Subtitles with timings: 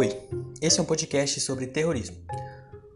[0.00, 0.18] Oi,
[0.62, 2.16] esse é um podcast sobre terrorismo.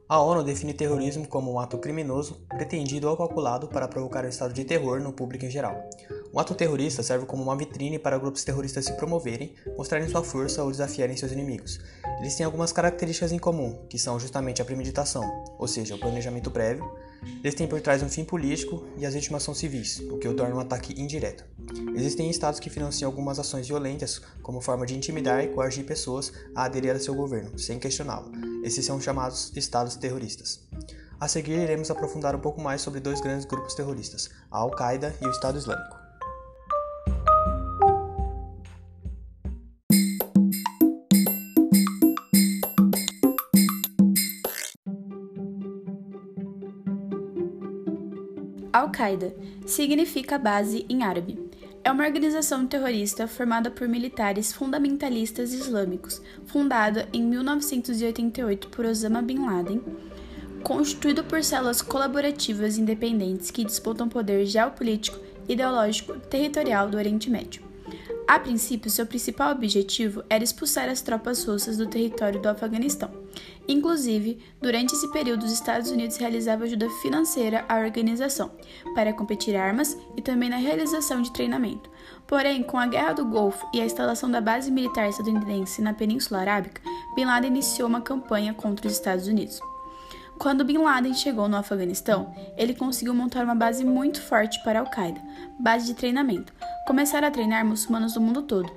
[0.08, 4.54] A ONU define terrorismo como um ato criminoso pretendido ou calculado para provocar um estado
[4.54, 5.86] de terror no público em geral.
[6.34, 10.64] Um ato terrorista serve como uma vitrine para grupos terroristas se promoverem, mostrarem sua força
[10.64, 11.78] ou desafiarem seus inimigos.
[12.18, 15.22] Eles têm algumas características em comum, que são justamente a premeditação,
[15.56, 16.90] ou seja, o planejamento prévio,
[17.38, 20.34] eles têm por trás um fim político e as vítimas são civis, o que o
[20.34, 21.44] torna um ataque indireto.
[21.94, 26.64] Existem estados que financiam algumas ações violentas como forma de intimidar e coagir pessoas a
[26.64, 28.32] aderir a seu governo, sem questioná-lo.
[28.64, 30.66] Esses são chamados estados terroristas.
[31.20, 35.26] A seguir, iremos aprofundar um pouco mais sobre dois grandes grupos terroristas, a Al-Qaeda e
[35.26, 36.03] o Estado Islâmico.
[48.94, 49.34] Al-Qaeda
[49.66, 51.50] significa base em árabe.
[51.82, 59.44] É uma organização terrorista formada por militares fundamentalistas islâmicos, fundada em 1988 por Osama Bin
[59.44, 59.82] Laden,
[60.62, 67.62] constituído por células colaborativas independentes que disputam poder geopolítico, ideológico, territorial do Oriente Médio.
[68.26, 73.23] A princípio, seu principal objetivo era expulsar as tropas russas do território do Afeganistão.
[73.66, 78.50] Inclusive, durante esse período, os Estados Unidos realizavam ajuda financeira à organização
[78.94, 81.90] para competir armas e também na realização de treinamento.
[82.26, 86.40] Porém, com a Guerra do Golfo e a instalação da base militar estadunidense na Península
[86.40, 86.82] Arábica,
[87.14, 89.60] Bin Laden iniciou uma campanha contra os Estados Unidos.
[90.38, 95.20] Quando Bin Laden chegou no Afeganistão, ele conseguiu montar uma base muito forte para Al-Qaeda,
[95.58, 96.52] base de treinamento,
[96.86, 98.70] começaram a treinar muçulmanos do mundo todo.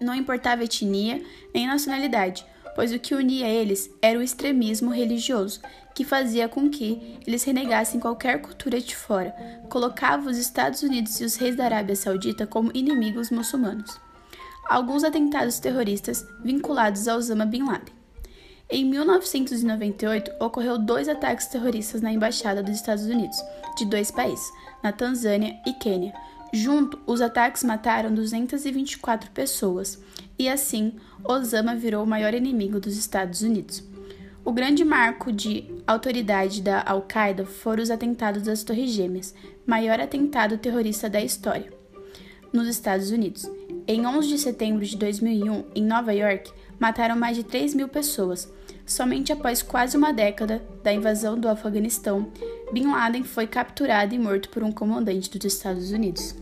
[0.00, 1.22] Não importava etnia
[1.54, 2.44] nem nacionalidade,
[2.74, 5.60] pois o que unia eles era o extremismo religioso,
[5.94, 9.34] que fazia com que eles renegassem qualquer cultura de fora,
[9.68, 14.00] colocava os Estados Unidos e os reis da Arábia Saudita como inimigos muçulmanos.
[14.68, 17.94] Alguns atentados terroristas vinculados a Osama Bin Laden.
[18.70, 23.36] Em 1998, ocorreu dois ataques terroristas na embaixada dos Estados Unidos,
[23.76, 24.50] de dois países,
[24.82, 26.14] na Tanzânia e Quênia,
[26.52, 29.98] Junto, os ataques mataram 224 pessoas
[30.38, 30.92] e assim
[31.24, 33.82] Osama virou o maior inimigo dos Estados Unidos.
[34.44, 40.58] O grande marco de autoridade da Al-Qaeda foram os atentados das Torres Gêmeas, maior atentado
[40.58, 41.72] terrorista da história,
[42.52, 43.48] nos Estados Unidos.
[43.86, 48.52] Em 11 de setembro de 2001, em Nova York, mataram mais de 3 mil pessoas.
[48.84, 52.30] Somente após quase uma década da invasão do Afeganistão,
[52.72, 56.34] Bin Laden foi capturado e morto por um comandante dos Estados Unidos.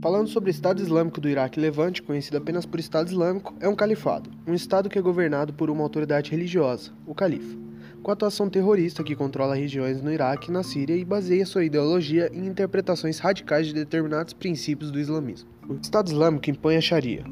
[0.00, 3.74] Falando sobre o Estado Islâmico do Iraque Levante, conhecido apenas por Estado Islâmico, é um
[3.74, 7.65] califado, um Estado que é governado por uma autoridade religiosa, o califa,
[8.02, 12.30] com atuação terrorista que controla regiões no Iraque e na Síria e baseia sua ideologia
[12.32, 15.48] em interpretações radicais de determinados princípios do islamismo.
[15.68, 17.24] O Estado Islâmico impõe a Sharia,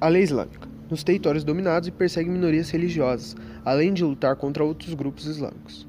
[0.00, 4.94] a lei islâmica, nos territórios dominados e persegue minorias religiosas, além de lutar contra outros
[4.94, 5.88] grupos islâmicos.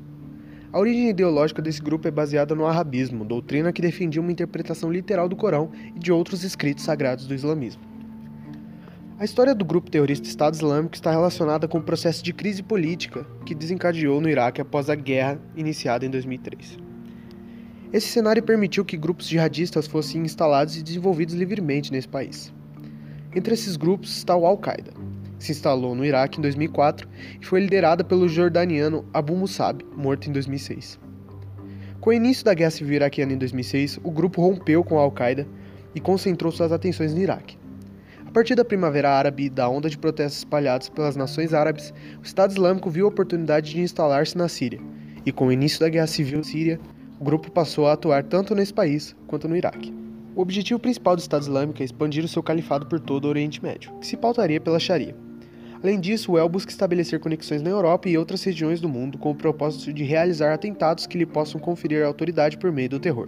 [0.74, 5.28] A origem ideológica desse grupo é baseada no arabismo, doutrina que defendia uma interpretação literal
[5.28, 7.91] do Corão e de outros escritos sagrados do islamismo.
[9.22, 13.24] A história do grupo terrorista Estado Islâmico está relacionada com o processo de crise política
[13.46, 16.80] que desencadeou no Iraque após a guerra iniciada em 2003.
[17.94, 22.52] Esse cenário permitiu que grupos jihadistas fossem instalados e desenvolvidos livremente nesse país.
[23.36, 24.92] Entre esses grupos está o Al-Qaeda,
[25.38, 27.08] se instalou no Iraque em 2004
[27.40, 31.00] e foi liderada pelo jordaniano Abu Musab, morto em 2006.
[32.00, 35.48] Com o início da Guerra Civil Iraquiana em 2006, o grupo rompeu com a Al-Qaeda
[35.94, 37.61] e concentrou suas atenções no Iraque.
[38.32, 42.24] A partir da Primavera Árabe e da onda de protestos espalhados pelas nações árabes, o
[42.24, 44.80] Estado Islâmico viu a oportunidade de instalar-se na Síria,
[45.26, 46.80] e com o início da Guerra Civil Síria,
[47.20, 49.94] o grupo passou a atuar tanto nesse país quanto no Iraque.
[50.34, 53.62] O objetivo principal do Estado Islâmico é expandir o seu califado por todo o Oriente
[53.62, 55.14] Médio, que se pautaria pela Sharia.
[55.84, 59.32] Além disso, o El busca estabelecer conexões na Europa e outras regiões do mundo com
[59.32, 63.28] o propósito de realizar atentados que lhe possam conferir autoridade por meio do terror.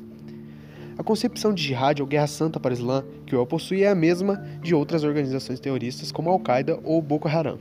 [0.97, 3.89] A concepção de jihad ou guerra santa para o Islã que o El possui é
[3.89, 7.57] a mesma de outras organizações terroristas como Al-Qaeda ou Boko Haram.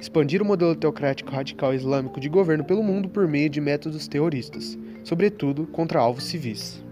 [0.00, 4.76] Expandir o modelo teocrático radical islâmico de governo pelo mundo por meio de métodos terroristas,
[5.04, 6.82] sobretudo contra alvos civis.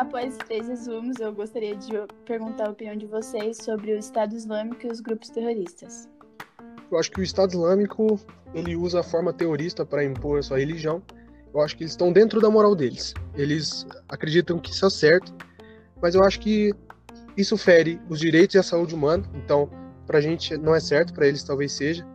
[0.00, 1.92] Após três resumos, eu gostaria de
[2.24, 6.08] perguntar a opinião de vocês sobre o Estado Islâmico e os grupos terroristas.
[6.90, 8.18] Eu acho que o Estado Islâmico
[8.54, 11.02] ele usa a forma terrorista para impor a sua religião
[11.52, 13.12] Eu acho que eles estão dentro da moral deles.
[13.34, 15.34] Eles acreditam que isso é certo,
[16.00, 16.72] mas eu acho que
[17.36, 19.22] isso fere os direitos e a saúde humana.
[19.34, 19.68] Então,
[20.06, 22.06] pra gente não é certo, para eles talvez seja.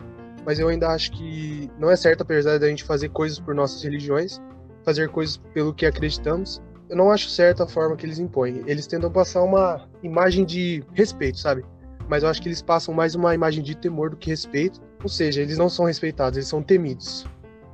[0.43, 3.83] Mas eu ainda acho que não é certo, apesar da gente fazer coisas por nossas
[3.83, 4.41] religiões,
[4.83, 6.59] fazer coisas pelo que acreditamos.
[6.89, 8.63] Eu não acho certa a forma que eles impõem.
[8.67, 11.65] Eles tentam passar uma imagem de respeito, sabe?
[12.07, 14.81] Mas eu acho que eles passam mais uma imagem de temor do que respeito.
[15.01, 17.25] Ou seja, eles não são respeitados, eles são temidos.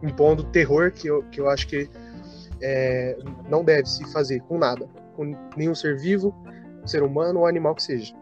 [0.01, 1.89] Impondo terror que eu, que eu acho que
[2.61, 3.17] é,
[3.49, 4.87] não deve se fazer com nada.
[5.15, 6.33] Com nenhum ser vivo,
[6.85, 8.15] ser humano ou animal que seja.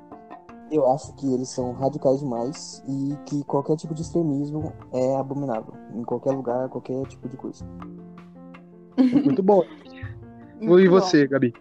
[0.72, 5.74] Eu acho que eles são radicais demais e que qualquer tipo de extremismo é abominável.
[5.96, 7.66] Em qualquer lugar, qualquer tipo de coisa.
[9.24, 9.64] Muito bom.
[10.62, 11.32] Muito e você, bom.
[11.32, 11.54] Gabi?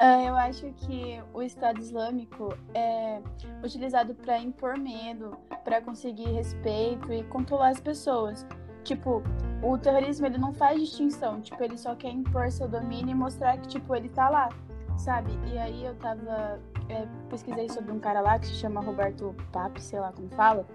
[0.00, 3.20] Uh, eu acho que o Estado Islâmico é
[3.62, 8.46] utilizado para impor medo, para conseguir respeito e controlar as pessoas.
[8.82, 9.22] Tipo,
[9.62, 13.58] o terrorismo ele não faz distinção, tipo, ele só quer impor seu domínio e mostrar
[13.58, 14.48] que tipo ele tá lá,
[14.96, 15.32] sabe?
[15.52, 19.82] E aí eu tava é, pesquisei sobre um cara lá que se chama Roberto Pape,
[19.82, 20.66] sei lá como fala,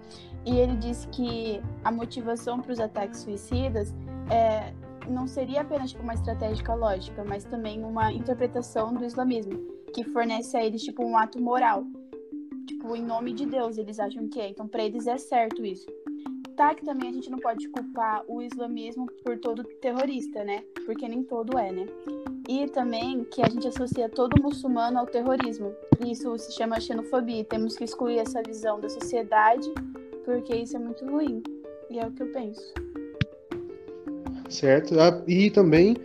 [0.44, 3.92] e ele disse que a motivação para os ataques suicidas
[4.30, 4.72] é
[5.08, 9.58] não seria apenas tipo, uma estratégia lógica, mas também uma interpretação do islamismo,
[9.94, 11.84] que fornece a eles tipo um ato moral.
[12.66, 14.48] Tipo, em nome de Deus, eles acham que é.
[14.48, 15.86] Então, para eles é certo isso.
[16.56, 20.64] Tá que também a gente não pode culpar o islamismo por todo terrorista, né?
[20.84, 21.86] Porque nem todo é, né?
[22.48, 25.74] E também que a gente associa todo muçulmano ao terrorismo.
[26.04, 27.44] Isso se chama xenofobia.
[27.44, 29.70] Temos que excluir essa visão da sociedade,
[30.24, 31.42] porque isso é muito ruim.
[31.90, 32.85] E é o que eu penso
[34.48, 34.98] certo?
[35.00, 35.96] Ah, e também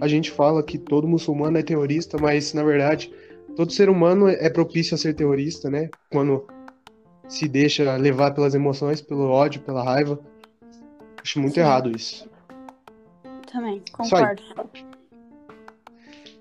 [0.00, 3.12] a gente fala que todo muçulmano é terrorista, mas na verdade
[3.56, 5.90] todo ser humano é propício a ser terrorista, né?
[6.10, 6.46] Quando
[7.28, 10.18] se deixa levar pelas emoções, pelo ódio, pela raiva.
[11.22, 11.60] Acho muito Sim.
[11.60, 12.28] errado isso.
[13.50, 14.42] Também, concordo.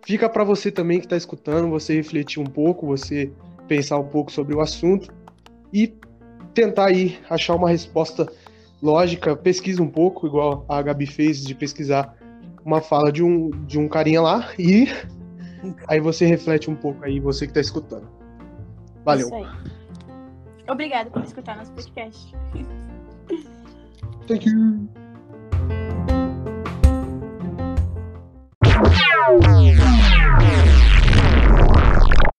[0.05, 3.31] Fica para você também que está escutando, você refletir um pouco, você
[3.67, 5.13] pensar um pouco sobre o assunto
[5.73, 5.94] e
[6.53, 8.31] tentar aí achar uma resposta
[8.81, 12.15] lógica, pesquisa um pouco, igual a Gabi fez de pesquisar
[12.63, 14.88] uma fala de um, de um carinha lá e
[15.88, 18.07] aí você reflete um pouco aí, você que tá escutando.
[19.03, 19.29] Valeu.
[20.69, 22.35] Obrigada por escutar nosso podcast.
[24.27, 24.89] Thank you.